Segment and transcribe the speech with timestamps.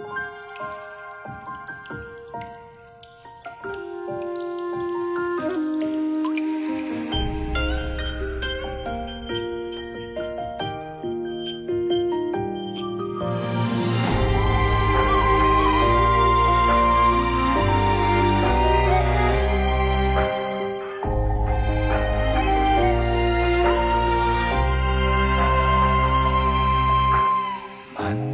[0.00, 0.06] 满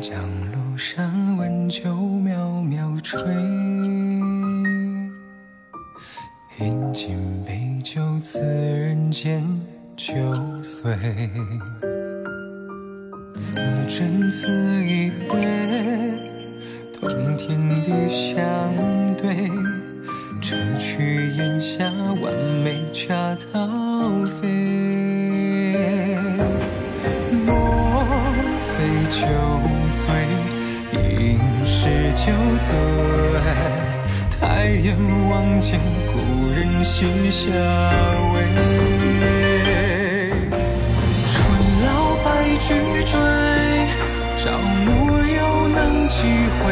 [0.03, 0.15] 江
[0.53, 3.23] 路高山温酒，渺渺吹
[6.59, 7.17] 饮，尽
[7.47, 9.41] 杯酒，此人间
[9.97, 10.13] 酒
[10.65, 10.93] 醉，
[13.37, 13.55] 此
[13.89, 14.49] 真此
[14.85, 15.47] 一杯，
[16.93, 18.37] 同天地相
[19.17, 19.49] 对，
[20.43, 21.89] 折去檐下，
[22.21, 22.83] 完美。
[22.93, 23.84] 恰他。
[32.25, 32.75] 是酒醉。
[34.41, 34.97] 抬眼
[35.29, 35.79] 望见
[36.11, 36.13] 故
[36.49, 37.43] 人西下
[38.33, 38.41] 归。
[41.29, 41.35] 春
[41.85, 41.87] 老
[42.25, 42.27] 白
[42.61, 42.69] 驹
[43.05, 43.13] 追，
[44.39, 46.23] 朝暮又能几
[46.59, 46.63] 回？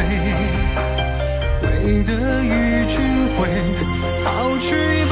[1.61, 2.11] 为得
[2.43, 2.95] 与君
[3.37, 3.39] 会，
[4.23, 5.02] 好去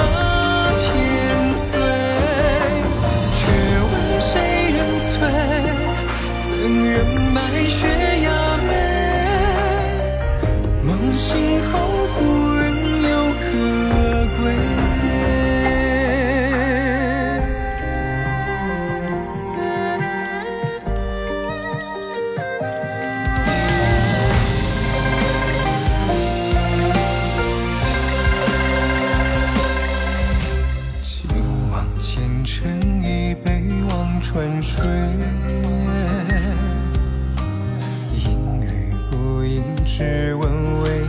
[34.33, 34.85] 春水，
[38.15, 41.01] 应与不应，只问为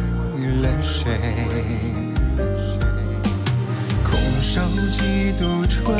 [0.61, 1.05] 了谁？
[4.02, 4.61] 空守
[4.91, 5.96] 几度春，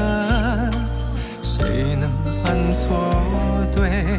[1.42, 2.10] 谁能
[2.42, 3.14] 判错
[3.72, 4.19] 对？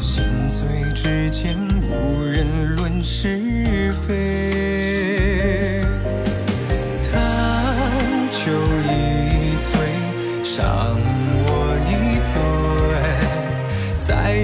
[0.00, 1.54] 心醉之间，
[1.90, 4.51] 无人论是非。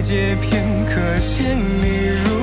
[0.02, 2.37] 借片刻，见你如。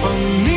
[0.00, 0.55] 风